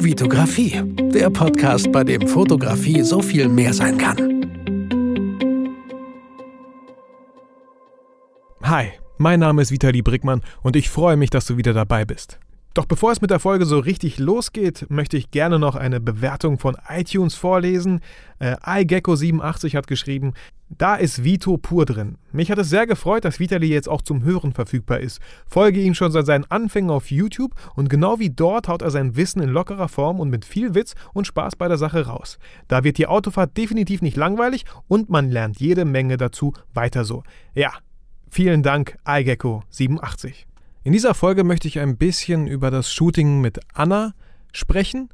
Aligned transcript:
Vitografie, 0.00 0.80
der 1.12 1.28
Podcast, 1.28 1.90
bei 1.90 2.04
dem 2.04 2.28
Fotografie 2.28 3.02
so 3.02 3.20
viel 3.20 3.48
mehr 3.48 3.74
sein 3.74 3.98
kann. 3.98 4.16
Hi, 8.62 8.90
mein 9.18 9.40
Name 9.40 9.62
ist 9.62 9.72
Vitali 9.72 10.02
Brickmann 10.02 10.42
und 10.62 10.76
ich 10.76 10.88
freue 10.88 11.16
mich, 11.16 11.30
dass 11.30 11.46
du 11.46 11.56
wieder 11.56 11.72
dabei 11.72 12.04
bist. 12.04 12.38
Doch 12.74 12.86
bevor 12.86 13.10
es 13.10 13.20
mit 13.20 13.30
der 13.30 13.40
Folge 13.40 13.64
so 13.64 13.78
richtig 13.78 14.18
losgeht, 14.18 14.86
möchte 14.88 15.16
ich 15.16 15.30
gerne 15.30 15.58
noch 15.58 15.74
eine 15.74 16.00
Bewertung 16.00 16.58
von 16.58 16.76
iTunes 16.88 17.34
vorlesen. 17.34 18.00
Äh, 18.38 18.56
iGecko87 18.56 19.74
hat 19.74 19.86
geschrieben, 19.86 20.34
da 20.70 20.96
ist 20.96 21.24
Vito 21.24 21.56
pur 21.56 21.86
drin. 21.86 22.18
Mich 22.30 22.50
hat 22.50 22.58
es 22.58 22.68
sehr 22.68 22.86
gefreut, 22.86 23.24
dass 23.24 23.40
Vitali 23.40 23.68
jetzt 23.68 23.88
auch 23.88 24.02
zum 24.02 24.22
Hören 24.22 24.52
verfügbar 24.52 25.00
ist. 25.00 25.18
Folge 25.46 25.80
ihm 25.80 25.94
schon 25.94 26.12
seit 26.12 26.26
seinen 26.26 26.44
Anfängen 26.50 26.90
auf 26.90 27.10
YouTube 27.10 27.52
und 27.74 27.88
genau 27.88 28.18
wie 28.18 28.30
dort 28.30 28.68
haut 28.68 28.82
er 28.82 28.90
sein 28.90 29.16
Wissen 29.16 29.40
in 29.40 29.48
lockerer 29.48 29.88
Form 29.88 30.20
und 30.20 30.28
mit 30.28 30.44
viel 30.44 30.74
Witz 30.74 30.94
und 31.14 31.26
Spaß 31.26 31.56
bei 31.56 31.68
der 31.68 31.78
Sache 31.78 32.06
raus. 32.06 32.38
Da 32.68 32.84
wird 32.84 32.98
die 32.98 33.06
Autofahrt 33.06 33.56
definitiv 33.56 34.02
nicht 34.02 34.16
langweilig 34.16 34.66
und 34.88 35.08
man 35.08 35.30
lernt 35.30 35.58
jede 35.58 35.86
Menge 35.86 36.18
dazu 36.18 36.52
weiter 36.74 37.04
so. 37.04 37.22
Ja, 37.54 37.72
vielen 38.30 38.62
Dank 38.62 38.98
iGecko87. 39.06 40.47
In 40.88 40.94
dieser 40.94 41.12
Folge 41.12 41.44
möchte 41.44 41.68
ich 41.68 41.80
ein 41.80 41.98
bisschen 41.98 42.46
über 42.46 42.70
das 42.70 42.90
Shooting 42.90 43.42
mit 43.42 43.60
Anna 43.74 44.14
sprechen. 44.52 45.10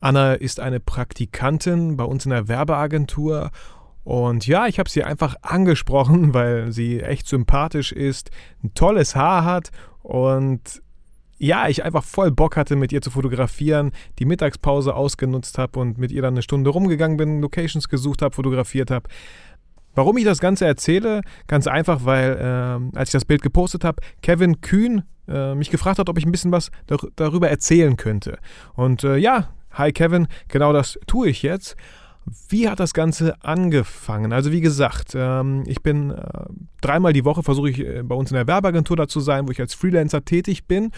Anna 0.00 0.32
ist 0.32 0.58
eine 0.58 0.80
Praktikantin 0.80 1.96
bei 1.96 2.02
uns 2.02 2.24
in 2.24 2.32
der 2.32 2.48
Werbeagentur 2.48 3.52
und 4.02 4.44
ja, 4.48 4.66
ich 4.66 4.80
habe 4.80 4.90
sie 4.90 5.04
einfach 5.04 5.36
angesprochen, 5.42 6.34
weil 6.34 6.72
sie 6.72 6.98
echt 6.98 7.28
sympathisch 7.28 7.92
ist, 7.92 8.32
ein 8.64 8.74
tolles 8.74 9.14
Haar 9.14 9.44
hat 9.44 9.70
und 10.02 10.82
ja, 11.38 11.68
ich 11.68 11.84
einfach 11.84 12.02
voll 12.02 12.32
Bock 12.32 12.56
hatte, 12.56 12.74
mit 12.74 12.90
ihr 12.90 13.00
zu 13.00 13.12
fotografieren, 13.12 13.92
die 14.18 14.24
Mittagspause 14.24 14.92
ausgenutzt 14.96 15.56
habe 15.56 15.78
und 15.78 15.98
mit 15.98 16.10
ihr 16.10 16.22
dann 16.22 16.34
eine 16.34 16.42
Stunde 16.42 16.70
rumgegangen 16.70 17.16
bin, 17.16 17.40
Locations 17.40 17.88
gesucht 17.88 18.22
habe, 18.22 18.34
fotografiert 18.34 18.90
habe. 18.90 19.08
Warum 19.94 20.16
ich 20.16 20.24
das 20.24 20.40
Ganze 20.40 20.66
erzähle? 20.66 21.20
Ganz 21.46 21.68
einfach, 21.68 22.04
weil 22.04 22.38
äh, 22.38 22.98
als 22.98 23.10
ich 23.10 23.12
das 23.12 23.24
Bild 23.24 23.42
gepostet 23.42 23.84
habe, 23.84 24.02
Kevin 24.22 24.60
Kühn 24.62 25.04
äh, 25.32 25.54
mich 25.54 25.70
gefragt 25.70 25.98
hat, 25.98 26.08
ob 26.08 26.18
ich 26.18 26.26
ein 26.26 26.32
bisschen 26.32 26.52
was 26.52 26.70
dar 26.86 26.98
darüber 27.16 27.48
erzählen 27.48 27.96
könnte. 27.96 28.38
Und 28.74 29.04
äh, 29.04 29.16
ja, 29.16 29.48
hi 29.72 29.92
Kevin, 29.92 30.28
genau 30.48 30.72
das 30.72 30.98
tue 31.06 31.28
ich 31.28 31.42
jetzt. 31.42 31.76
Wie 32.48 32.68
hat 32.68 32.78
das 32.78 32.94
Ganze 32.94 33.34
angefangen? 33.42 34.32
Also 34.32 34.52
wie 34.52 34.60
gesagt, 34.60 35.12
ähm, 35.16 35.64
ich 35.66 35.82
bin 35.82 36.10
äh, 36.10 36.22
dreimal 36.80 37.12
die 37.12 37.24
Woche 37.24 37.42
versuche 37.42 37.70
ich 37.70 37.80
äh, 37.80 38.02
bei 38.04 38.14
uns 38.14 38.30
in 38.30 38.36
der 38.36 38.46
Werbeagentur 38.46 38.96
da 38.96 39.08
zu 39.08 39.18
sein, 39.18 39.48
wo 39.48 39.50
ich 39.50 39.60
als 39.60 39.74
Freelancer 39.74 40.24
tätig 40.24 40.66
bin 40.66 40.92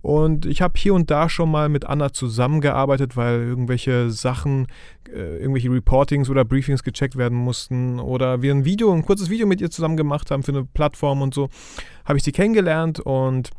und 0.00 0.46
ich 0.46 0.62
habe 0.62 0.74
hier 0.76 0.94
und 0.94 1.10
da 1.10 1.28
schon 1.28 1.50
mal 1.50 1.68
mit 1.68 1.84
Anna 1.84 2.12
zusammengearbeitet, 2.12 3.16
weil 3.16 3.40
irgendwelche 3.40 4.10
Sachen, 4.10 4.68
äh, 5.12 5.38
irgendwelche 5.38 5.70
Reportings 5.70 6.30
oder 6.30 6.44
Briefings 6.44 6.84
gecheckt 6.84 7.16
werden 7.16 7.36
mussten 7.36 7.98
oder 7.98 8.40
wir 8.40 8.54
ein 8.54 8.64
Video, 8.64 8.92
ein 8.92 9.04
kurzes 9.04 9.28
Video 9.28 9.46
mit 9.46 9.60
ihr 9.60 9.70
zusammen 9.70 9.96
gemacht 9.96 10.30
haben 10.30 10.42
für 10.42 10.52
eine 10.52 10.64
Plattform 10.64 11.20
und 11.22 11.34
so, 11.34 11.48
habe 12.04 12.16
ich 12.16 12.24
sie 12.24 12.32
kennengelernt 12.32 13.00
und 13.00 13.50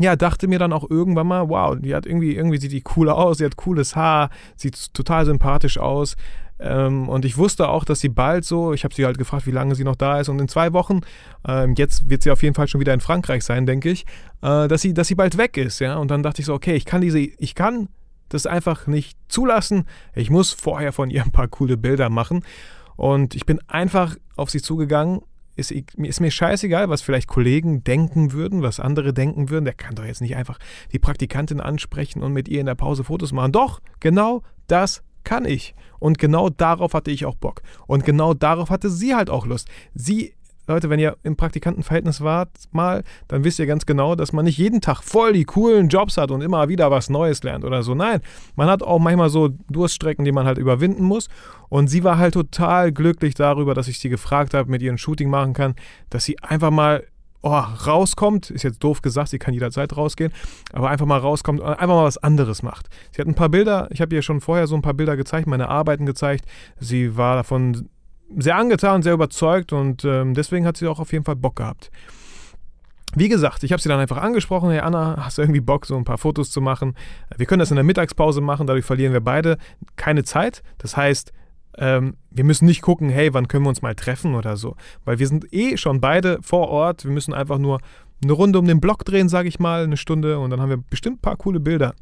ja, 0.00 0.16
dachte 0.16 0.48
mir 0.48 0.58
dann 0.58 0.72
auch 0.72 0.88
irgendwann 0.90 1.26
mal, 1.26 1.48
wow, 1.48 1.76
die 1.78 1.94
hat 1.94 2.06
irgendwie, 2.06 2.34
irgendwie 2.34 2.58
sieht 2.58 2.72
die 2.72 2.82
cool 2.96 3.08
aus, 3.08 3.38
sie 3.38 3.44
hat 3.44 3.56
cooles 3.56 3.94
Haar, 3.94 4.30
sieht 4.56 4.92
total 4.94 5.24
sympathisch 5.24 5.78
aus. 5.78 6.16
Ähm, 6.60 7.08
und 7.08 7.24
ich 7.24 7.36
wusste 7.36 7.68
auch, 7.68 7.84
dass 7.84 8.00
sie 8.00 8.08
bald 8.08 8.44
so, 8.44 8.72
ich 8.72 8.84
habe 8.84 8.94
sie 8.94 9.04
halt 9.04 9.18
gefragt, 9.18 9.46
wie 9.46 9.52
lange 9.52 9.74
sie 9.74 9.84
noch 9.84 9.96
da 9.96 10.20
ist. 10.20 10.28
Und 10.28 10.40
in 10.40 10.48
zwei 10.48 10.72
Wochen, 10.72 11.00
ähm, 11.46 11.74
jetzt 11.76 12.08
wird 12.08 12.22
sie 12.22 12.30
auf 12.30 12.42
jeden 12.42 12.54
Fall 12.54 12.68
schon 12.68 12.80
wieder 12.80 12.94
in 12.94 13.00
Frankreich 13.00 13.44
sein, 13.44 13.66
denke 13.66 13.90
ich, 13.90 14.06
äh, 14.42 14.68
dass, 14.68 14.82
sie, 14.82 14.94
dass 14.94 15.08
sie 15.08 15.14
bald 15.14 15.36
weg 15.36 15.56
ist. 15.56 15.80
Ja? 15.80 15.96
Und 15.96 16.10
dann 16.10 16.22
dachte 16.22 16.40
ich 16.40 16.46
so, 16.46 16.54
okay, 16.54 16.74
ich 16.74 16.84
kann 16.84 17.00
diese, 17.00 17.18
ich 17.18 17.54
kann 17.54 17.88
das 18.28 18.46
einfach 18.46 18.86
nicht 18.86 19.18
zulassen. 19.28 19.86
Ich 20.14 20.30
muss 20.30 20.52
vorher 20.52 20.92
von 20.92 21.10
ihr 21.10 21.22
ein 21.22 21.32
paar 21.32 21.48
coole 21.48 21.76
Bilder 21.76 22.08
machen. 22.08 22.44
Und 22.96 23.34
ich 23.34 23.46
bin 23.46 23.60
einfach 23.66 24.16
auf 24.36 24.50
sie 24.50 24.62
zugegangen. 24.62 25.20
Ist, 25.56 25.70
ist 25.70 26.20
mir 26.20 26.30
scheißegal, 26.30 26.88
was 26.88 27.02
vielleicht 27.02 27.28
Kollegen 27.28 27.84
denken 27.84 28.32
würden, 28.32 28.62
was 28.62 28.80
andere 28.80 29.12
denken 29.12 29.50
würden. 29.50 29.64
Der 29.64 29.74
kann 29.74 29.94
doch 29.94 30.04
jetzt 30.04 30.20
nicht 30.20 30.36
einfach 30.36 30.58
die 30.92 30.98
Praktikantin 30.98 31.60
ansprechen 31.60 32.22
und 32.22 32.32
mit 32.32 32.48
ihr 32.48 32.60
in 32.60 32.66
der 32.66 32.74
Pause 32.74 33.04
Fotos 33.04 33.32
machen. 33.32 33.52
Doch, 33.52 33.80
genau 34.00 34.42
das 34.66 35.02
kann 35.22 35.44
ich. 35.44 35.74
Und 35.98 36.18
genau 36.18 36.50
darauf 36.50 36.94
hatte 36.94 37.10
ich 37.10 37.24
auch 37.24 37.34
Bock. 37.34 37.62
Und 37.86 38.04
genau 38.04 38.34
darauf 38.34 38.70
hatte 38.70 38.90
sie 38.90 39.14
halt 39.14 39.30
auch 39.30 39.46
Lust. 39.46 39.68
Sie, 39.94 40.34
Leute, 40.66 40.90
wenn 40.90 40.98
ihr 40.98 41.16
im 41.22 41.36
Praktikantenverhältnis 41.36 42.20
wart 42.22 42.48
mal, 42.72 43.04
dann 43.28 43.44
wisst 43.44 43.58
ihr 43.58 43.66
ganz 43.66 43.86
genau, 43.86 44.14
dass 44.14 44.32
man 44.32 44.44
nicht 44.44 44.58
jeden 44.58 44.80
Tag 44.80 45.02
voll 45.02 45.34
die 45.34 45.44
coolen 45.44 45.88
Jobs 45.88 46.16
hat 46.16 46.30
und 46.30 46.40
immer 46.40 46.68
wieder 46.68 46.90
was 46.90 47.10
Neues 47.10 47.42
lernt 47.42 47.64
oder 47.64 47.82
so. 47.82 47.94
Nein, 47.94 48.20
man 48.56 48.68
hat 48.68 48.82
auch 48.82 48.98
manchmal 48.98 49.28
so 49.28 49.50
Durststrecken, 49.68 50.24
die 50.24 50.32
man 50.32 50.46
halt 50.46 50.58
überwinden 50.58 51.04
muss. 51.04 51.28
Und 51.68 51.88
sie 51.88 52.04
war 52.04 52.18
halt 52.18 52.34
total 52.34 52.92
glücklich 52.92 53.34
darüber, 53.34 53.74
dass 53.74 53.88
ich 53.88 53.98
sie 53.98 54.08
gefragt 54.08 54.54
habe, 54.54 54.70
mit 54.70 54.80
ihr 54.80 54.96
Shooting 54.96 55.28
machen 55.28 55.54
kann, 55.54 55.74
dass 56.08 56.24
sie 56.24 56.38
einfach 56.40 56.70
mal 56.70 57.04
oh, 57.44 57.50
rauskommt, 57.86 58.50
ist 58.50 58.62
jetzt 58.62 58.82
doof 58.82 59.02
gesagt, 59.02 59.28
sie 59.28 59.38
kann 59.38 59.52
jederzeit 59.52 59.94
rausgehen, 59.96 60.32
aber 60.72 60.88
einfach 60.88 61.06
mal 61.06 61.18
rauskommt 61.18 61.60
und 61.60 61.66
einfach 61.66 61.88
mal 61.88 62.04
was 62.04 62.16
anderes 62.16 62.62
macht. 62.62 62.88
Sie 63.12 63.20
hat 63.20 63.28
ein 63.28 63.34
paar 63.34 63.50
Bilder, 63.50 63.88
ich 63.90 64.00
habe 64.00 64.14
ihr 64.14 64.22
schon 64.22 64.40
vorher 64.40 64.66
so 64.66 64.74
ein 64.74 64.82
paar 64.82 64.94
Bilder 64.94 65.16
gezeigt, 65.16 65.46
meine 65.46 65.68
Arbeiten 65.68 66.06
gezeigt. 66.06 66.46
Sie 66.80 67.16
war 67.16 67.36
davon 67.36 67.90
sehr 68.36 68.56
angetan, 68.56 69.02
sehr 69.02 69.14
überzeugt 69.14 69.72
und 69.72 70.04
ähm, 70.04 70.34
deswegen 70.34 70.66
hat 70.66 70.76
sie 70.76 70.86
auch 70.86 71.00
auf 71.00 71.12
jeden 71.12 71.24
Fall 71.24 71.36
Bock 71.36 71.56
gehabt. 71.56 71.90
Wie 73.16 73.28
gesagt, 73.28 73.62
ich 73.62 73.70
habe 73.70 73.80
sie 73.80 73.88
dann 73.88 74.00
einfach 74.00 74.16
angesprochen, 74.16 74.70
hey 74.70 74.80
Anna, 74.80 75.16
hast 75.24 75.38
du 75.38 75.42
irgendwie 75.42 75.60
Bock, 75.60 75.86
so 75.86 75.96
ein 75.96 76.04
paar 76.04 76.18
Fotos 76.18 76.50
zu 76.50 76.60
machen? 76.60 76.94
Wir 77.36 77.46
können 77.46 77.60
das 77.60 77.70
in 77.70 77.76
der 77.76 77.84
Mittagspause 77.84 78.40
machen, 78.40 78.66
dadurch 78.66 78.84
verlieren 78.84 79.12
wir 79.12 79.20
beide 79.20 79.56
keine 79.94 80.24
Zeit. 80.24 80.62
Das 80.78 80.96
heißt, 80.96 81.32
ähm, 81.78 82.16
wir 82.30 82.44
müssen 82.44 82.66
nicht 82.66 82.82
gucken, 82.82 83.08
hey, 83.08 83.32
wann 83.32 83.46
können 83.46 83.64
wir 83.64 83.68
uns 83.68 83.82
mal 83.82 83.94
treffen 83.94 84.34
oder 84.34 84.56
so. 84.56 84.76
Weil 85.04 85.20
wir 85.20 85.28
sind 85.28 85.52
eh 85.52 85.76
schon 85.76 86.00
beide 86.00 86.38
vor 86.42 86.68
Ort. 86.68 87.04
Wir 87.04 87.12
müssen 87.12 87.34
einfach 87.34 87.58
nur 87.58 87.78
eine 88.22 88.32
Runde 88.32 88.58
um 88.58 88.66
den 88.66 88.80
Block 88.80 89.04
drehen, 89.04 89.28
sage 89.28 89.48
ich 89.48 89.60
mal, 89.60 89.84
eine 89.84 89.96
Stunde 89.96 90.38
und 90.38 90.50
dann 90.50 90.60
haben 90.60 90.70
wir 90.70 90.78
bestimmt 90.78 91.18
ein 91.18 91.22
paar 91.22 91.36
coole 91.36 91.60
Bilder. 91.60 91.94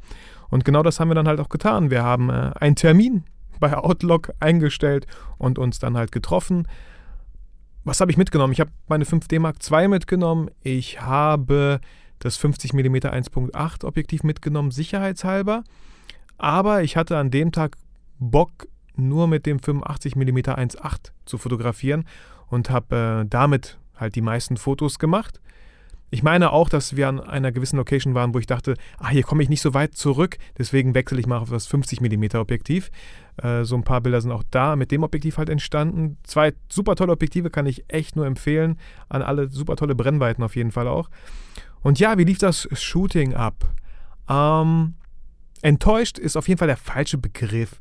Und 0.50 0.64
genau 0.64 0.82
das 0.82 1.00
haben 1.00 1.08
wir 1.08 1.14
dann 1.14 1.28
halt 1.28 1.40
auch 1.40 1.48
getan. 1.48 1.90
Wir 1.90 2.02
haben 2.02 2.30
äh, 2.30 2.52
einen 2.58 2.76
Termin 2.76 3.24
bei 3.62 3.78
Outlook 3.78 4.32
eingestellt 4.40 5.06
und 5.38 5.56
uns 5.56 5.78
dann 5.78 5.96
halt 5.96 6.10
getroffen. 6.10 6.66
Was 7.84 8.00
habe 8.00 8.10
ich 8.10 8.16
mitgenommen? 8.16 8.52
Ich 8.52 8.60
habe 8.60 8.72
meine 8.88 9.04
5D 9.04 9.38
Mark 9.38 9.56
II 9.70 9.86
mitgenommen. 9.86 10.50
Ich 10.62 11.00
habe 11.00 11.80
das 12.18 12.36
50 12.36 12.72
mm 12.72 12.96
1.8 12.96 13.84
Objektiv 13.84 14.24
mitgenommen, 14.24 14.72
sicherheitshalber. 14.72 15.62
Aber 16.38 16.82
ich 16.82 16.96
hatte 16.96 17.16
an 17.16 17.30
dem 17.30 17.52
Tag 17.52 17.76
Bock, 18.18 18.66
nur 18.96 19.28
mit 19.28 19.46
dem 19.46 19.60
85 19.60 20.16
mm 20.16 20.38
1.8 20.38 21.12
zu 21.24 21.38
fotografieren 21.38 22.04
und 22.48 22.68
habe 22.68 23.22
äh, 23.22 23.28
damit 23.28 23.78
halt 23.96 24.16
die 24.16 24.22
meisten 24.22 24.56
Fotos 24.56 24.98
gemacht. 24.98 25.40
Ich 26.12 26.22
meine 26.22 26.52
auch, 26.52 26.68
dass 26.68 26.94
wir 26.94 27.08
an 27.08 27.20
einer 27.20 27.52
gewissen 27.52 27.78
Location 27.78 28.14
waren, 28.14 28.34
wo 28.34 28.38
ich 28.38 28.46
dachte, 28.46 28.76
ah, 28.98 29.08
hier 29.08 29.22
komme 29.22 29.42
ich 29.42 29.48
nicht 29.48 29.62
so 29.62 29.72
weit 29.72 29.94
zurück, 29.94 30.36
deswegen 30.58 30.94
wechsle 30.94 31.18
ich 31.18 31.26
mal 31.26 31.38
auf 31.38 31.48
das 31.48 31.66
50 31.66 32.02
mm 32.02 32.36
Objektiv. 32.36 32.90
Äh, 33.38 33.64
so 33.64 33.76
ein 33.76 33.82
paar 33.82 34.02
Bilder 34.02 34.20
sind 34.20 34.30
auch 34.30 34.42
da 34.50 34.76
mit 34.76 34.90
dem 34.90 35.04
Objektiv 35.04 35.38
halt 35.38 35.48
entstanden. 35.48 36.18
Zwei 36.22 36.52
super 36.68 36.96
tolle 36.96 37.12
Objektive 37.12 37.48
kann 37.48 37.64
ich 37.64 37.86
echt 37.88 38.14
nur 38.14 38.26
empfehlen, 38.26 38.78
an 39.08 39.22
alle 39.22 39.48
super 39.48 39.74
tolle 39.74 39.94
Brennweiten 39.94 40.44
auf 40.44 40.54
jeden 40.54 40.70
Fall 40.70 40.86
auch. 40.86 41.08
Und 41.80 41.98
ja, 41.98 42.18
wie 42.18 42.24
lief 42.24 42.36
das 42.36 42.68
Shooting 42.72 43.32
ab? 43.32 43.72
Ähm, 44.28 44.96
enttäuscht 45.62 46.18
ist 46.18 46.36
auf 46.36 46.46
jeden 46.46 46.58
Fall 46.58 46.68
der 46.68 46.76
falsche 46.76 47.16
Begriff. 47.16 47.80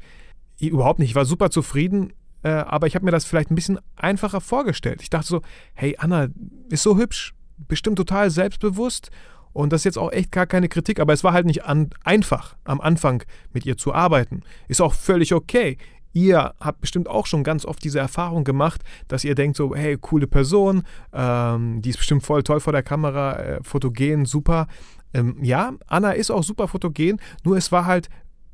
Überhaupt 0.58 1.00
nicht. 1.00 1.10
Ich 1.10 1.16
war 1.16 1.26
super 1.26 1.50
zufrieden, 1.50 2.14
äh, 2.44 2.50
aber 2.50 2.88
ich 2.88 2.96
habe 2.96 3.04
mir 3.04 3.12
das 3.12 3.26
vielleicht 3.26 3.52
ein 3.52 3.56
bisschen 3.56 3.78
einfacher 3.98 4.40
vorgestellt. 4.40 5.02
Ich 5.02 5.10
dachte 5.10 5.28
so, 5.28 5.42
hey 5.74 5.98
Anna, 6.00 6.30
ist 6.70 6.84
so 6.84 6.98
hübsch, 6.98 7.34
bestimmt 7.68 7.98
total 7.98 8.30
selbstbewusst 8.30 9.12
und 9.54 9.74
das 9.74 9.82
ist 9.82 9.86
jetzt 9.86 9.98
auch 9.98 10.12
echt 10.12 10.32
gar 10.32 10.48
keine 10.48 10.70
Kritik, 10.70 11.00
aber 11.00 11.14
es 11.14 11.24
war 11.24 11.34
halt 11.34 11.46
nicht 11.46 11.66
an, 11.66 11.90
einfach 12.04 12.56
am 12.64 12.80
Anfang 12.80 13.24
mit 13.54 13.66
ihr 13.66 13.78
zu 13.78 13.94
arbeiten. 13.94 14.42
Ist 14.68 14.82
auch 14.82 14.94
völlig 14.94 15.34
okay. 15.34 15.78
Ihr 16.14 16.54
habt 16.60 16.82
bestimmt 16.82 17.08
auch 17.08 17.26
schon 17.26 17.44
ganz 17.44 17.66
oft 17.66 17.84
diese 17.84 18.00
Erfahrung 18.00 18.44
gemacht, 18.44 18.82
dass 19.08 19.24
ihr 19.24 19.36
denkt 19.36 19.56
so, 19.56 19.76
hey, 19.76 19.98
coole 20.00 20.28
Person, 20.28 20.84
ähm, 21.14 21.82
die 21.82 21.90
ist 21.90 21.98
bestimmt 21.98 22.24
voll 22.24 22.44
toll 22.44 22.60
vor 22.60 22.74
der 22.74 22.84
Kamera, 22.84 23.40
äh, 23.40 23.60
fotogen, 23.64 24.26
super. 24.26 24.68
Ähm, 25.14 25.38
ja, 25.42 25.74
Anna 25.88 26.12
ist 26.12 26.32
auch 26.32 26.44
super 26.44 26.68
fotogen, 26.68 27.20
nur 27.44 27.56
es 27.56 27.72
war 27.72 27.86
halt 27.86 28.10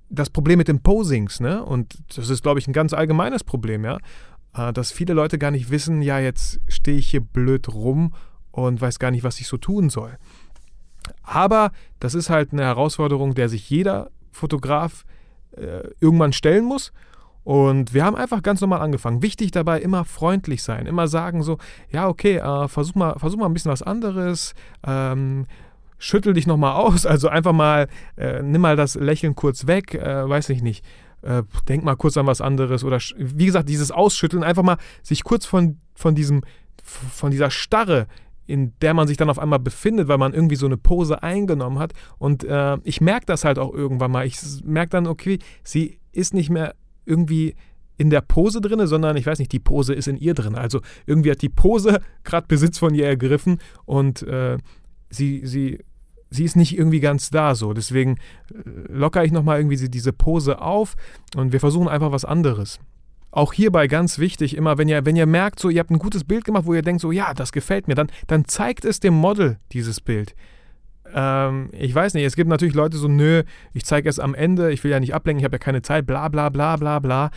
das 0.09 0.29
Problem 0.29 0.59
mit 0.59 0.67
den 0.67 0.81
Posings, 0.81 1.39
ne? 1.39 1.63
Und 1.63 1.97
das 2.15 2.29
ist, 2.29 2.43
glaube 2.43 2.59
ich, 2.59 2.67
ein 2.67 2.73
ganz 2.73 2.93
allgemeines 2.93 3.43
Problem, 3.43 3.83
ja. 3.83 3.97
Äh, 4.55 4.71
dass 4.71 4.91
viele 4.91 5.13
Leute 5.13 5.39
gar 5.39 5.51
nicht 5.51 5.71
wissen, 5.71 6.01
ja, 6.03 6.19
jetzt 6.19 6.59
stehe 6.67 6.97
ich 6.97 7.09
hier 7.09 7.21
blöd 7.21 7.73
rum 7.73 8.13
und 8.57 8.81
weiß 8.81 8.97
gar 8.97 9.11
nicht, 9.11 9.23
was 9.23 9.39
ich 9.39 9.47
so 9.47 9.57
tun 9.57 9.89
soll. 9.89 10.17
Aber 11.21 11.71
das 11.99 12.15
ist 12.15 12.31
halt 12.31 12.53
eine 12.53 12.63
Herausforderung, 12.63 13.35
der 13.35 13.49
sich 13.49 13.69
jeder 13.69 14.09
Fotograf 14.31 15.05
äh, 15.51 15.89
irgendwann 15.99 16.33
stellen 16.33 16.65
muss. 16.65 16.91
Und 17.43 17.93
wir 17.93 18.03
haben 18.03 18.15
einfach 18.15 18.41
ganz 18.41 18.59
normal 18.59 18.81
angefangen. 18.81 19.21
Wichtig 19.21 19.51
dabei 19.51 19.79
immer 19.79 20.05
freundlich 20.05 20.63
sein, 20.63 20.87
immer 20.87 21.07
sagen 21.07 21.43
so, 21.43 21.59
ja, 21.91 22.07
okay, 22.07 22.37
äh, 22.37 22.67
versuch, 22.67 22.95
mal, 22.95 23.19
versuch 23.19 23.37
mal 23.37 23.45
ein 23.45 23.53
bisschen 23.53 23.71
was 23.71 23.83
anderes. 23.83 24.55
Ähm, 24.85 25.45
schüttel 25.99 26.33
dich 26.33 26.47
nochmal 26.47 26.73
aus. 26.73 27.05
Also 27.05 27.29
einfach 27.29 27.53
mal, 27.53 27.87
äh, 28.15 28.41
nimm 28.41 28.61
mal 28.61 28.75
das 28.75 28.95
Lächeln 28.95 29.35
kurz 29.35 29.67
weg, 29.67 29.93
äh, 29.93 30.27
weiß 30.27 30.49
ich 30.49 30.63
nicht. 30.63 30.83
Äh, 31.21 31.43
denk 31.69 31.83
mal 31.83 31.95
kurz 31.95 32.17
an 32.17 32.25
was 32.25 32.41
anderes. 32.41 32.83
Oder 32.83 32.97
wie 33.17 33.45
gesagt, 33.45 33.69
dieses 33.69 33.91
Ausschütteln, 33.91 34.43
einfach 34.43 34.63
mal 34.63 34.77
sich 35.03 35.23
kurz 35.23 35.45
von, 35.45 35.77
von 35.93 36.15
diesem, 36.15 36.41
von 36.83 37.29
dieser 37.29 37.51
Starre, 37.51 38.07
in 38.47 38.73
der 38.81 38.93
man 38.93 39.07
sich 39.07 39.17
dann 39.17 39.29
auf 39.29 39.39
einmal 39.39 39.59
befindet, 39.59 40.07
weil 40.07 40.17
man 40.17 40.33
irgendwie 40.33 40.55
so 40.55 40.65
eine 40.65 40.77
Pose 40.77 41.21
eingenommen 41.21 41.79
hat. 41.79 41.93
Und 42.17 42.43
äh, 42.43 42.77
ich 42.83 43.01
merke 43.01 43.25
das 43.25 43.45
halt 43.45 43.59
auch 43.59 43.73
irgendwann 43.73 44.11
mal. 44.11 44.25
Ich 44.25 44.37
merke 44.63 44.89
dann, 44.89 45.05
okay, 45.05 45.39
sie 45.63 45.99
ist 46.13 46.33
nicht 46.33 46.49
mehr 46.49 46.73
irgendwie 47.05 47.55
in 47.97 48.09
der 48.09 48.21
Pose 48.21 48.61
drin, 48.61 48.85
sondern 48.87 49.17
ich 49.17 49.25
weiß 49.25 49.39
nicht, 49.39 49.51
die 49.51 49.59
Pose 49.59 49.93
ist 49.93 50.07
in 50.07 50.17
ihr 50.17 50.33
drin. 50.33 50.55
Also 50.55 50.81
irgendwie 51.05 51.31
hat 51.31 51.41
die 51.41 51.49
Pose 51.49 51.99
gerade 52.23 52.47
Besitz 52.47 52.77
von 52.77 52.93
ihr 52.93 53.05
ergriffen 53.05 53.59
und 53.85 54.23
äh, 54.23 54.57
sie, 55.09 55.45
sie, 55.45 55.79
sie 56.29 56.43
ist 56.43 56.55
nicht 56.55 56.77
irgendwie 56.77 56.99
ganz 56.99 57.29
da 57.29 57.55
so. 57.55 57.73
Deswegen 57.73 58.17
äh, 58.53 58.61
lockere 58.89 59.25
ich 59.25 59.31
nochmal 59.31 59.59
irgendwie 59.59 59.89
diese 59.89 60.13
Pose 60.13 60.61
auf 60.61 60.95
und 61.35 61.51
wir 61.51 61.59
versuchen 61.59 61.87
einfach 61.87 62.11
was 62.11 62.25
anderes. 62.25 62.79
Auch 63.31 63.53
hierbei 63.53 63.87
ganz 63.87 64.19
wichtig, 64.19 64.55
immer 64.55 64.77
wenn 64.77 64.87
ihr, 64.87 65.05
wenn 65.05 65.15
ihr 65.15 65.25
merkt, 65.25 65.59
so 65.59 65.69
ihr 65.69 65.79
habt 65.79 65.91
ein 65.91 65.99
gutes 65.99 66.23
Bild 66.23 66.45
gemacht, 66.45 66.65
wo 66.65 66.73
ihr 66.73 66.81
denkt, 66.81 67.01
so 67.01 67.11
ja, 67.11 67.33
das 67.33 67.51
gefällt 67.51 67.87
mir, 67.87 67.95
dann, 67.95 68.07
dann 68.27 68.45
zeigt 68.45 68.85
es 68.85 68.99
dem 68.99 69.13
Model 69.13 69.57
dieses 69.73 70.01
Bild. 70.01 70.33
Ähm, 71.13 71.69
ich 71.73 71.93
weiß 71.93 72.13
nicht, 72.13 72.23
es 72.23 72.35
gibt 72.35 72.49
natürlich 72.49 72.73
Leute 72.73 72.97
so, 72.97 73.07
nö, 73.07 73.43
ich 73.73 73.85
zeige 73.85 74.09
es 74.09 74.19
am 74.19 74.33
Ende, 74.33 74.71
ich 74.71 74.83
will 74.83 74.91
ja 74.91 74.99
nicht 74.99 75.13
ablenken, 75.13 75.39
ich 75.39 75.45
habe 75.45 75.55
ja 75.55 75.59
keine 75.59 75.81
Zeit, 75.81 76.07
bla 76.07 76.27
bla 76.29 76.49
bla 76.49 76.77
bla 76.77 76.99
bla 76.99 77.31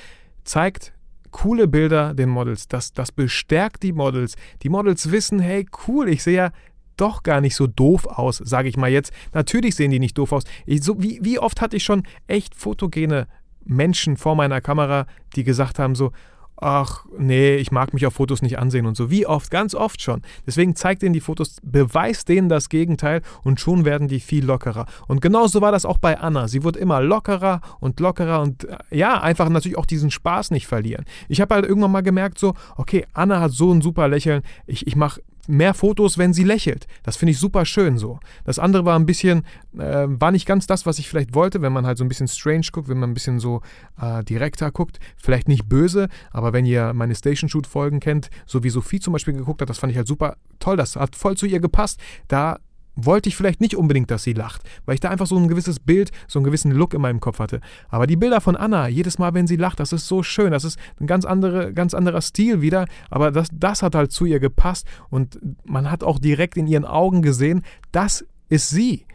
zeigt 0.44 0.92
coole 1.31 1.69
Bilder 1.69 2.14
den 2.14 2.28
Models. 2.28 2.69
Das, 2.69 2.92
das 2.92 3.12
bestärkt 3.12 3.82
die 3.82 3.92
Models. 3.92 4.34
Die 4.62 4.69
Models 4.69 5.10
wissen, 5.10 5.38
hey, 5.38 5.66
cool, 5.87 6.08
ich 6.08 6.22
sehe 6.22 6.37
ja 6.37 6.50
doch 6.96 7.22
gar 7.22 7.40
nicht 7.40 7.54
so 7.54 7.66
doof 7.66 8.06
aus, 8.06 8.38
sage 8.38 8.69
ich 8.69 8.76
mal 8.76 8.90
jetzt. 8.90 9.12
Natürlich 9.32 9.75
sehen 9.75 9.90
die 9.90 10.00
nicht 10.00 10.19
doof 10.19 10.32
aus. 10.32 10.44
Ich, 10.66 10.82
so, 10.82 11.00
wie, 11.02 11.19
wie 11.22 11.38
oft 11.38 11.60
hatte 11.60 11.76
ich 11.76 11.84
schon 11.84 12.02
echt 12.26 12.54
fotogene 12.54 13.26
Menschen 13.65 14.17
vor 14.17 14.35
meiner 14.35 14.61
Kamera, 14.61 15.07
die 15.37 15.45
gesagt 15.45 15.79
haben 15.79 15.95
so, 15.95 16.12
ach 16.61 17.07
nee, 17.19 17.57
ich 17.57 17.73
mag 17.73 17.95
mich 17.95 18.07
auf 18.07 18.15
Fotos 18.15 18.43
nicht 18.43 18.59
ansehen 18.59 18.87
und 18.87 18.97
so. 18.97 19.11
Wie 19.11 19.27
oft? 19.27 19.51
Ganz 19.51 19.75
oft 19.75 20.03
schon. 20.03 20.23
Deswegen 20.47 20.77
zeigt 20.77 21.03
ihnen 21.03 21.12
die 21.12 21.21
Fotos, 21.21 21.57
beweist 21.62 22.29
denen 22.29 22.49
das 22.49 22.69
Gegenteil 22.69 23.23
und 23.43 23.61
schon 23.61 23.85
werden 23.85 24.09
die 24.09 24.21
viel 24.21 24.45
lockerer. 24.45 24.87
Und 25.09 25.21
genauso 25.21 25.61
war 25.61 25.73
das 25.73 25.85
auch 25.85 25.99
bei 25.99 26.19
Anna. 26.19 26.49
Sie 26.49 26.62
wurde 26.62 26.79
immer 26.79 27.01
lockerer 27.01 27.61
und 27.81 27.99
lockerer 28.01 28.43
und 28.43 28.65
äh, 28.65 28.77
ja, 28.91 29.21
einfach 29.21 29.49
natürlich 29.49 29.79
auch 29.79 29.87
diesen 29.87 30.11
Spaß 30.11 30.51
nicht 30.51 30.67
verlieren. 30.67 31.05
Ich 31.29 31.41
habe 31.41 31.55
halt 31.55 31.65
irgendwann 31.65 31.93
mal 31.93 32.03
gemerkt, 32.03 32.39
so, 32.39 32.55
okay, 32.77 33.07
Anna 33.15 33.41
hat 33.41 33.53
so 33.53 33.73
ein 33.73 33.81
super 33.81 34.09
Lächeln. 34.09 34.43
Ich, 34.67 34.87
ich 34.87 34.97
mache 34.97 35.23
mehr 35.46 35.75
Fotos, 35.75 36.19
wenn 36.19 36.32
sie 36.32 36.44
lächelt. 36.44 36.87
Das 37.02 37.16
finde 37.16 37.32
ich 37.32 37.38
super 37.38 37.64
schön 37.64 37.98
so. 37.98 38.20
Das 38.44 38.58
andere 38.58 38.84
war 38.84 38.98
ein 38.98 39.06
bisschen, 39.06 39.44
äh, 39.76 40.06
war 40.08 40.31
nicht 40.31 40.46
ganz 40.46 40.66
das, 40.66 40.87
was 40.87 40.98
ich 40.98 41.08
vielleicht 41.08 41.34
wollte, 41.34 41.62
wenn 41.62 41.72
man 41.72 41.87
halt 41.87 41.98
so 41.98 42.04
ein 42.04 42.08
bisschen 42.08 42.28
strange 42.28 42.66
guckt, 42.72 42.88
wenn 42.88 42.98
man 42.98 43.10
ein 43.10 43.14
bisschen 43.14 43.38
so 43.38 43.62
äh, 44.00 44.22
direkter 44.25 44.70
guckt. 44.70 44.98
Vielleicht 45.16 45.48
nicht 45.48 45.69
böse, 45.69 46.08
aber 46.31 46.52
wenn 46.52 46.66
ihr 46.66 46.92
meine 46.92 47.14
Station 47.14 47.48
Shoot 47.48 47.66
Folgen 47.66 48.00
kennt, 48.00 48.31
so 48.46 48.62
wie 48.62 48.70
Sophie 48.70 49.00
zum 49.00 49.12
Beispiel 49.12 49.34
geguckt 49.34 49.60
hat, 49.60 49.70
das 49.70 49.78
fand 49.78 49.90
ich 49.90 49.96
halt 49.96 50.08
super 50.08 50.37
toll. 50.58 50.76
Das 50.76 50.96
hat 50.96 51.16
voll 51.16 51.37
zu 51.37 51.46
ihr 51.46 51.60
gepasst. 51.60 52.00
Da 52.28 52.58
wollte 52.96 53.28
ich 53.28 53.37
vielleicht 53.37 53.60
nicht 53.60 53.76
unbedingt, 53.76 54.10
dass 54.10 54.22
sie 54.22 54.32
lacht, 54.32 54.62
weil 54.84 54.94
ich 54.94 55.00
da 55.00 55.10
einfach 55.10 55.26
so 55.26 55.37
ein 55.37 55.48
gewisses 55.48 55.81
Bild, 55.81 56.10
so 56.28 56.38
einen 56.38 56.44
gewissen 56.44 56.72
Look 56.72 56.94
in 56.94 57.00
meinem 57.00 57.20
Kopf 57.20 57.38
hatte. 57.38 57.60
Aber 57.88 58.06
die 58.06 58.16
Bilder 58.16 58.40
von 58.40 58.56
Anna, 58.56 58.88
jedes 58.88 59.19
Mal, 59.19 59.34
wenn 59.34 59.46
sie 59.46 59.56
lacht, 59.56 59.81
das 59.81 59.92
ist 59.92 60.06
so 60.06 60.22
schön. 60.22 60.52
Das 60.52 60.64
ist 60.64 60.78
ein 61.00 61.06
ganz, 61.06 61.25
andere, 61.25 61.72
ganz 61.72 61.94
anderer 61.94 62.20
Stil 62.20 62.60
wieder. 62.60 62.87
Aber 63.10 63.31
das, 63.31 63.48
das 63.52 63.82
hat 63.82 63.94
halt 63.94 64.12
zu 64.12 64.25
ihr 64.25 64.40
gepasst 64.40 64.87
und 65.08 65.38
man 65.64 65.90
hat 65.90 66.04
auch 66.04 66.19
direkt 66.19 66.56
in 66.56 66.66
ihren 66.66 66.84
Augen 66.84 67.22
gesehen, 67.22 67.62
das 67.92 68.25
ist 68.48 68.70
sie. 68.70 69.06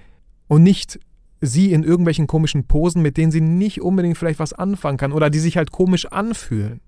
Und 0.47 0.63
nicht 0.63 0.99
sie 1.41 1.71
in 1.71 1.83
irgendwelchen 1.83 2.27
komischen 2.27 2.65
Posen, 2.65 3.01
mit 3.01 3.17
denen 3.17 3.31
sie 3.31 3.41
nicht 3.41 3.81
unbedingt 3.81 4.17
vielleicht 4.17 4.39
was 4.39 4.53
anfangen 4.53 4.97
kann 4.97 5.11
oder 5.11 5.29
die 5.29 5.39
sich 5.39 5.57
halt 5.57 5.71
komisch 5.71 6.05
anfühlen. 6.05 6.81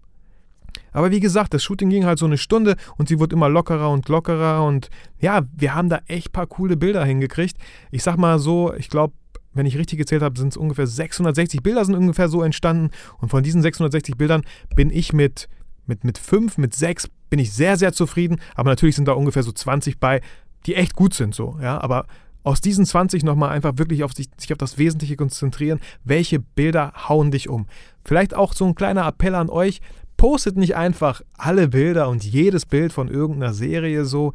Aber 0.92 1.12
wie 1.12 1.20
gesagt, 1.20 1.54
das 1.54 1.64
Shooting 1.64 1.90
ging 1.90 2.06
halt 2.06 2.20
so 2.20 2.26
eine 2.26 2.38
Stunde 2.38 2.76
und 2.98 3.08
sie 3.08 3.20
wurde 3.20 3.36
immer 3.36 3.50
lockerer 3.50 3.90
und 3.90 4.10
lockerer 4.10 4.64
und 4.64 4.90
ja, 5.20 5.42
wir 5.56 5.76
haben 5.76 5.90
da 5.90 6.00
echt 6.08 6.32
paar 6.32 6.48
coole 6.48 6.78
Bilder 6.78 7.04
hingekriegt. 7.04 7.58
Ich 7.92 8.04
sag 8.04 8.18
mal 8.18 8.40
so, 8.40 8.74
ich 8.74 8.90
glaube, 8.90 9.14
wenn 9.54 9.66
ich 9.66 9.78
richtig 9.78 9.98
gezählt 9.98 10.22
habe, 10.22 10.38
sind 10.40 10.50
es 10.50 10.58
ungefähr 10.58 10.88
660 10.88 11.64
Bilder 11.64 11.84
sind 11.84 11.96
ungefähr 11.96 12.30
so 12.30 12.44
entstanden 12.44 12.92
und 13.20 13.30
von 13.30 13.44
diesen 13.44 13.62
660 13.62 14.18
Bildern 14.18 14.44
bin 14.76 14.90
ich 14.90 15.14
mit 15.14 15.48
mit 15.86 16.04
mit 16.04 16.18
5, 16.18 16.58
mit 16.58 16.76
6 16.76 17.10
bin 17.30 17.40
ich 17.40 17.54
sehr 17.54 17.78
sehr 17.78 17.94
zufrieden, 17.94 18.40
aber 18.56 18.70
natürlich 18.70 18.96
sind 18.96 19.08
da 19.08 19.14
ungefähr 19.14 19.44
so 19.44 19.52
20 19.52 20.00
bei, 20.00 20.22
die 20.66 20.76
echt 20.76 20.96
gut 20.96 21.14
sind 21.14 21.34
so, 21.34 21.58
ja, 21.62 21.82
aber 21.82 22.06
aus 22.48 22.62
diesen 22.62 22.86
20 22.86 23.24
nochmal 23.24 23.50
einfach 23.50 23.74
wirklich 23.76 24.06
auf 24.06 24.14
sich, 24.14 24.30
sich 24.38 24.54
auf 24.54 24.58
das 24.58 24.78
Wesentliche 24.78 25.18
konzentrieren. 25.18 25.82
Welche 26.06 26.40
Bilder 26.40 26.94
hauen 27.10 27.30
dich 27.30 27.50
um? 27.50 27.68
Vielleicht 28.06 28.34
auch 28.34 28.54
so 28.54 28.66
ein 28.66 28.74
kleiner 28.74 29.06
Appell 29.06 29.36
an 29.36 29.50
euch 29.50 29.82
postet 30.18 30.58
nicht 30.58 30.76
einfach 30.76 31.22
alle 31.38 31.68
Bilder 31.68 32.10
und 32.10 32.24
jedes 32.24 32.66
Bild 32.66 32.92
von 32.92 33.08
irgendeiner 33.08 33.54
Serie 33.54 34.06
so. 34.06 34.34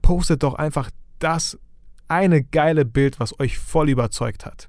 Postet 0.00 0.42
doch 0.42 0.54
einfach 0.54 0.90
das 1.18 1.58
eine 2.08 2.42
geile 2.42 2.84
Bild, 2.84 3.20
was 3.20 3.38
euch 3.40 3.58
voll 3.58 3.88
überzeugt 3.88 4.46
hat. 4.46 4.68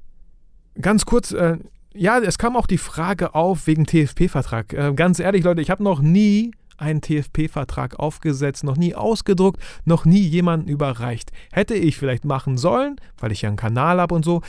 Ganz 0.82 1.06
kurz, 1.06 1.32
äh, 1.32 1.58
ja, 1.94 2.20
es 2.20 2.38
kam 2.38 2.58
auch 2.58 2.68
die 2.68 2.78
Frage 2.78 3.36
auf 3.36 3.68
wegen 3.68 3.86
TFP-Vertrag. 3.86 4.74
Äh, 4.74 4.94
ganz 4.94 5.20
ehrlich, 5.20 5.44
Leute, 5.44 5.62
ich 5.62 5.70
habe 5.70 5.84
noch 5.84 6.02
nie 6.02 6.52
einen 6.78 7.02
TFP-Vertrag 7.02 8.00
aufgesetzt, 8.00 8.64
noch 8.64 8.76
nie 8.76 8.96
ausgedruckt, 8.96 9.62
noch 9.86 10.04
nie 10.04 10.22
jemanden 10.22 10.68
überreicht. 10.68 11.32
Hätte 11.52 11.76
ich 11.76 11.98
vielleicht 11.98 12.26
machen 12.26 12.58
sollen, 12.58 12.98
weil 13.18 13.32
ich 13.32 13.44
ja 13.44 13.50
einen 13.50 13.58
Kanal 13.58 14.02
habe 14.02 14.14
und 14.14 14.26
so, 14.26 14.42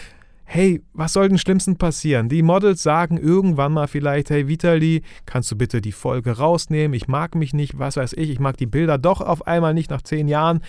hey, 0.46 0.80
was 0.94 1.12
soll 1.12 1.28
denn 1.28 1.38
schlimmsten 1.38 1.76
passieren? 1.76 2.28
Die 2.28 2.42
Models 2.42 2.82
sagen 2.82 3.18
irgendwann 3.18 3.72
mal 3.72 3.88
vielleicht, 3.88 4.30
hey 4.30 4.48
Vitali, 4.48 5.02
kannst 5.26 5.50
du 5.50 5.56
bitte 5.56 5.80
die 5.80 5.92
Folge 5.92 6.38
rausnehmen? 6.38 6.94
Ich 6.94 7.08
mag 7.08 7.34
mich 7.34 7.52
nicht, 7.52 7.78
was 7.78 7.96
weiß 7.96 8.14
ich, 8.14 8.30
ich 8.30 8.38
mag 8.38 8.56
die 8.56 8.66
Bilder 8.66 8.96
doch 8.96 9.20
auf 9.20 9.46
einmal 9.46 9.74
nicht 9.74 9.90
nach 9.90 10.02
zehn 10.02 10.28
Jahren. 10.28 10.62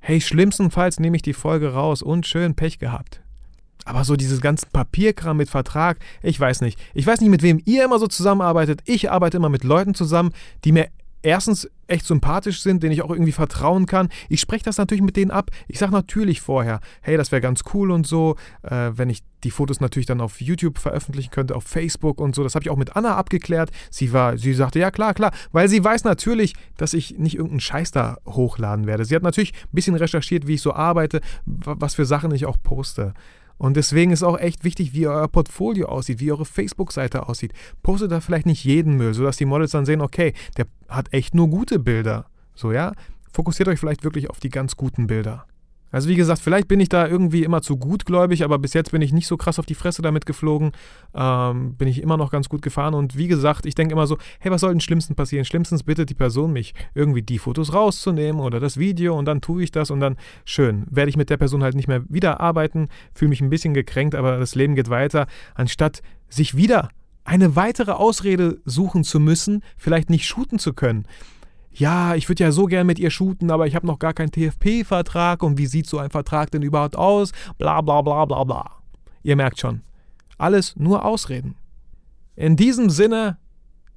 Hey, 0.00 0.20
schlimmstenfalls 0.20 0.98
nehme 0.98 1.16
ich 1.16 1.22
die 1.22 1.32
Folge 1.32 1.72
raus 1.72 2.02
und 2.02 2.26
schön 2.26 2.56
Pech 2.56 2.80
gehabt. 2.80 3.22
Aber 3.84 4.04
so 4.04 4.16
dieses 4.16 4.40
ganze 4.40 4.66
Papierkram 4.66 5.36
mit 5.36 5.48
Vertrag, 5.48 5.98
ich 6.22 6.38
weiß 6.38 6.60
nicht. 6.60 6.78
Ich 6.92 7.06
weiß 7.06 7.20
nicht, 7.20 7.30
mit 7.30 7.42
wem 7.42 7.60
ihr 7.64 7.84
immer 7.84 8.00
so 8.00 8.08
zusammenarbeitet. 8.08 8.80
Ich 8.84 9.10
arbeite 9.10 9.36
immer 9.36 9.48
mit 9.48 9.64
Leuten 9.64 9.94
zusammen, 9.94 10.32
die 10.64 10.72
mir 10.72 10.88
erstens 11.22 11.70
echt 11.92 12.06
sympathisch 12.06 12.62
sind, 12.62 12.82
denen 12.82 12.92
ich 12.92 13.02
auch 13.02 13.10
irgendwie 13.10 13.32
vertrauen 13.32 13.86
kann. 13.86 14.08
Ich 14.28 14.40
spreche 14.40 14.64
das 14.64 14.78
natürlich 14.78 15.02
mit 15.02 15.16
denen 15.16 15.30
ab. 15.30 15.50
Ich 15.68 15.78
sage 15.78 15.92
natürlich 15.92 16.40
vorher, 16.40 16.80
hey, 17.02 17.16
das 17.16 17.30
wäre 17.30 17.40
ganz 17.42 17.62
cool 17.74 17.90
und 17.90 18.06
so, 18.06 18.36
äh, 18.62 18.90
wenn 18.94 19.10
ich 19.10 19.22
die 19.44 19.50
Fotos 19.50 19.80
natürlich 19.80 20.06
dann 20.06 20.20
auf 20.20 20.40
YouTube 20.40 20.78
veröffentlichen 20.78 21.30
könnte, 21.30 21.54
auf 21.54 21.64
Facebook 21.64 22.20
und 22.20 22.34
so. 22.34 22.42
Das 22.42 22.54
habe 22.54 22.64
ich 22.64 22.70
auch 22.70 22.76
mit 22.76 22.96
Anna 22.96 23.16
abgeklärt. 23.16 23.70
Sie 23.90 24.12
war, 24.12 24.38
sie 24.38 24.54
sagte, 24.54 24.78
ja 24.78 24.90
klar, 24.90 25.14
klar, 25.14 25.32
weil 25.52 25.68
sie 25.68 25.82
weiß 25.82 26.04
natürlich, 26.04 26.54
dass 26.76 26.94
ich 26.94 27.18
nicht 27.18 27.34
irgendeinen 27.34 27.60
Scheiß 27.60 27.90
da 27.90 28.18
hochladen 28.26 28.86
werde. 28.86 29.04
Sie 29.04 29.14
hat 29.14 29.22
natürlich 29.22 29.52
ein 29.52 29.74
bisschen 29.74 29.96
recherchiert, 29.96 30.46
wie 30.46 30.54
ich 30.54 30.62
so 30.62 30.72
arbeite, 30.72 31.20
was 31.44 31.94
für 31.94 32.06
Sachen 32.06 32.32
ich 32.32 32.46
auch 32.46 32.56
poste. 32.62 33.14
Und 33.62 33.76
deswegen 33.76 34.10
ist 34.10 34.24
auch 34.24 34.40
echt 34.40 34.64
wichtig, 34.64 34.92
wie 34.92 35.06
euer 35.06 35.28
Portfolio 35.28 35.86
aussieht, 35.86 36.18
wie 36.18 36.32
eure 36.32 36.44
Facebook-Seite 36.44 37.28
aussieht. 37.28 37.52
Postet 37.84 38.10
da 38.10 38.20
vielleicht 38.20 38.44
nicht 38.44 38.64
jeden 38.64 38.96
Müll, 38.96 39.14
sodass 39.14 39.36
die 39.36 39.44
Models 39.44 39.70
dann 39.70 39.86
sehen, 39.86 40.00
okay, 40.00 40.32
der 40.56 40.66
hat 40.88 41.12
echt 41.12 41.32
nur 41.32 41.46
gute 41.48 41.78
Bilder. 41.78 42.26
So, 42.56 42.72
ja? 42.72 42.90
Fokussiert 43.32 43.68
euch 43.68 43.78
vielleicht 43.78 44.02
wirklich 44.02 44.30
auf 44.30 44.40
die 44.40 44.48
ganz 44.48 44.76
guten 44.76 45.06
Bilder. 45.06 45.46
Also 45.92 46.08
wie 46.08 46.16
gesagt, 46.16 46.40
vielleicht 46.40 46.66
bin 46.66 46.80
ich 46.80 46.88
da 46.88 47.06
irgendwie 47.06 47.44
immer 47.44 47.62
zu 47.62 47.76
gutgläubig, 47.76 48.42
aber 48.42 48.58
bis 48.58 48.72
jetzt 48.72 48.90
bin 48.90 49.02
ich 49.02 49.12
nicht 49.12 49.26
so 49.26 49.36
krass 49.36 49.58
auf 49.58 49.66
die 49.66 49.74
Fresse 49.74 50.02
damit 50.02 50.26
geflogen. 50.26 50.72
Ähm, 51.14 51.76
bin 51.76 51.86
ich 51.86 52.02
immer 52.02 52.16
noch 52.16 52.32
ganz 52.32 52.48
gut 52.48 52.62
gefahren. 52.62 52.94
Und 52.94 53.16
wie 53.16 53.28
gesagt, 53.28 53.66
ich 53.66 53.74
denke 53.74 53.92
immer 53.92 54.06
so, 54.06 54.16
hey, 54.40 54.50
was 54.50 54.62
soll 54.62 54.70
denn 54.70 54.80
Schlimmsten 54.80 55.14
passieren? 55.14 55.44
Schlimmstens 55.44 55.82
bittet 55.82 56.10
die 56.10 56.14
Person 56.14 56.52
mich, 56.52 56.74
irgendwie 56.94 57.22
die 57.22 57.38
Fotos 57.38 57.74
rauszunehmen 57.74 58.40
oder 58.40 58.58
das 58.58 58.78
Video 58.78 59.16
und 59.16 59.26
dann 59.26 59.42
tue 59.42 59.62
ich 59.62 59.70
das 59.70 59.90
und 59.90 60.00
dann 60.00 60.16
schön. 60.44 60.86
Werde 60.90 61.10
ich 61.10 61.16
mit 61.16 61.30
der 61.30 61.36
Person 61.36 61.62
halt 61.62 61.76
nicht 61.76 61.88
mehr 61.88 62.02
wieder 62.08 62.40
arbeiten, 62.40 62.88
fühle 63.14 63.28
mich 63.28 63.42
ein 63.42 63.50
bisschen 63.50 63.74
gekränkt, 63.74 64.14
aber 64.14 64.38
das 64.38 64.54
Leben 64.54 64.74
geht 64.74 64.88
weiter, 64.88 65.26
anstatt 65.54 66.02
sich 66.30 66.56
wieder 66.56 66.88
eine 67.24 67.54
weitere 67.54 67.92
Ausrede 67.92 68.60
suchen 68.64 69.04
zu 69.04 69.20
müssen, 69.20 69.62
vielleicht 69.76 70.10
nicht 70.10 70.26
shooten 70.26 70.58
zu 70.58 70.72
können 70.72 71.06
ja, 71.74 72.14
ich 72.14 72.28
würde 72.28 72.44
ja 72.44 72.52
so 72.52 72.66
gern 72.66 72.86
mit 72.86 72.98
ihr 72.98 73.10
shooten, 73.10 73.50
aber 73.50 73.66
ich 73.66 73.74
habe 73.74 73.86
noch 73.86 73.98
gar 73.98 74.12
keinen 74.12 74.30
TFP-Vertrag 74.30 75.42
und 75.42 75.58
wie 75.58 75.66
sieht 75.66 75.86
so 75.86 75.98
ein 75.98 76.10
Vertrag 76.10 76.50
denn 76.50 76.62
überhaupt 76.62 76.96
aus? 76.96 77.32
Bla 77.58 77.80
bla 77.80 78.02
bla 78.02 78.24
bla 78.24 78.44
bla. 78.44 78.70
Ihr 79.22 79.36
merkt 79.36 79.58
schon, 79.58 79.82
alles 80.38 80.76
nur 80.76 81.04
Ausreden. 81.04 81.56
In 82.36 82.56
diesem 82.56 82.90
Sinne 82.90 83.38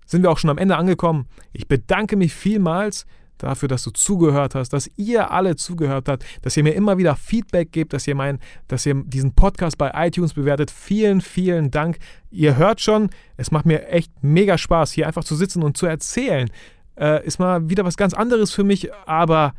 sind 0.06 0.24
wir 0.24 0.32
auch 0.32 0.38
schon 0.38 0.50
am 0.50 0.58
Ende 0.58 0.78
angekommen. 0.78 1.28
Ich 1.52 1.68
bedanke 1.68 2.16
mich 2.16 2.34
vielmals 2.34 3.06
dafür, 3.38 3.68
dass 3.68 3.84
du 3.84 3.92
zugehört 3.92 4.56
hast, 4.56 4.70
dass 4.70 4.90
ihr 4.96 5.32
alle 5.32 5.56
zugehört 5.56 6.08
habt, 6.08 6.26
dass 6.42 6.56
ihr 6.56 6.64
mir 6.64 6.74
immer 6.74 6.98
wieder 6.98 7.16
Feedback 7.16 7.72
gebt, 7.72 7.94
dass 7.94 8.08
ihr, 8.08 8.16
mein, 8.16 8.40
dass 8.68 8.86
ihr 8.86 8.96
diesen 9.06 9.34
Podcast 9.34 9.78
bei 9.78 9.92
iTunes 10.08 10.34
bewertet. 10.34 10.72
Vielen, 10.72 11.22
vielen 11.22 11.72
Dank. 11.72 11.98
Ihr 12.32 12.56
hört 12.58 12.82
schon, 12.82 13.10
es 13.36 13.52
macht 13.52 13.66
mir 13.66 13.88
echt 13.90 14.12
mega 14.22 14.58
Spaß, 14.58 14.92
hier 14.92 15.08
einfach 15.08 15.24
zu 15.24 15.36
sitzen 15.36 15.64
und 15.64 15.76
zu 15.76 15.86
erzählen, 15.86 16.50
äh, 17.00 17.26
ist 17.26 17.40
mal 17.40 17.70
wieder 17.70 17.86
was 17.86 17.98
ganz 17.98 18.14
anderes 18.14 18.52
für 18.52 18.64
mich, 18.64 18.94
aber 19.06 19.54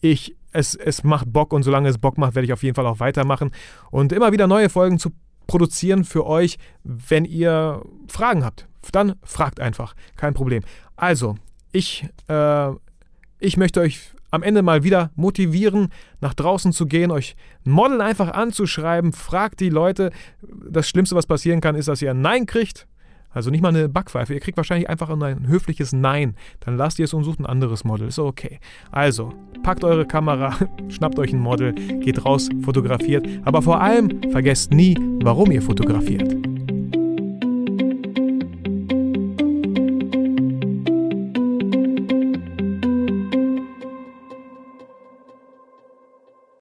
ich 0.00 0.36
es, 0.52 0.74
es 0.74 1.04
macht 1.04 1.32
Bock 1.32 1.52
und 1.52 1.62
solange 1.62 1.88
es 1.88 1.98
Bock 1.98 2.18
macht, 2.18 2.34
werde 2.34 2.46
ich 2.46 2.52
auf 2.52 2.62
jeden 2.62 2.74
Fall 2.74 2.86
auch 2.86 3.00
weitermachen 3.00 3.50
und 3.90 4.12
immer 4.12 4.32
wieder 4.32 4.46
neue 4.46 4.68
Folgen 4.68 4.98
zu 4.98 5.10
produzieren 5.46 6.04
für 6.04 6.26
euch, 6.26 6.58
wenn 6.84 7.24
ihr 7.24 7.82
Fragen 8.08 8.44
habt. 8.44 8.66
Dann 8.92 9.14
fragt 9.22 9.60
einfach, 9.60 9.94
kein 10.16 10.34
Problem. 10.34 10.62
Also, 10.96 11.36
ich, 11.72 12.08
äh, 12.28 12.70
ich 13.38 13.56
möchte 13.56 13.80
euch 13.80 14.00
am 14.30 14.42
Ende 14.42 14.62
mal 14.62 14.84
wieder 14.84 15.10
motivieren, 15.16 15.88
nach 16.20 16.34
draußen 16.34 16.72
zu 16.72 16.86
gehen, 16.86 17.10
euch 17.10 17.36
ein 17.66 17.72
Model 17.72 18.00
einfach 18.00 18.32
anzuschreiben, 18.32 19.12
fragt 19.12 19.60
die 19.60 19.70
Leute. 19.70 20.10
Das 20.42 20.88
Schlimmste, 20.88 21.16
was 21.16 21.26
passieren 21.26 21.60
kann, 21.60 21.74
ist, 21.74 21.88
dass 21.88 22.02
ihr 22.02 22.12
ein 22.12 22.20
Nein 22.20 22.46
kriegt. 22.46 22.86
Also 23.32 23.50
nicht 23.50 23.62
mal 23.62 23.68
eine 23.68 23.88
Backpfeife. 23.88 24.34
Ihr 24.34 24.40
kriegt 24.40 24.56
wahrscheinlich 24.56 24.88
einfach 24.88 25.08
ein 25.10 25.46
höfliches 25.46 25.92
Nein. 25.92 26.34
Dann 26.60 26.76
lasst 26.76 26.98
ihr 26.98 27.04
es 27.04 27.14
und 27.14 27.24
sucht 27.24 27.40
ein 27.40 27.46
anderes 27.46 27.84
Model. 27.84 28.08
Ist 28.08 28.18
okay. 28.18 28.58
Also, 28.90 29.32
packt 29.62 29.84
eure 29.84 30.06
Kamera, 30.06 30.54
schnappt 30.88 31.18
euch 31.18 31.32
ein 31.32 31.40
Model, 31.40 31.72
geht 32.00 32.24
raus, 32.24 32.48
fotografiert. 32.62 33.26
Aber 33.44 33.62
vor 33.62 33.80
allem 33.80 34.20
vergesst 34.30 34.72
nie, 34.72 34.96
warum 35.22 35.50
ihr 35.50 35.62
fotografiert. 35.62 36.49